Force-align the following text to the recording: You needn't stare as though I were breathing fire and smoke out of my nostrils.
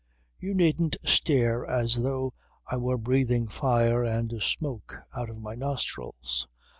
You 0.39 0.55
needn't 0.55 0.97
stare 1.05 1.63
as 1.63 2.01
though 2.01 2.33
I 2.65 2.77
were 2.77 2.97
breathing 2.97 3.47
fire 3.47 4.03
and 4.03 4.41
smoke 4.41 4.95
out 5.15 5.29
of 5.29 5.37
my 5.37 5.53
nostrils. 5.53 6.47